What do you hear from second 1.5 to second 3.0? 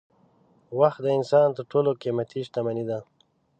تر ټولو قېمتي شتمني ده.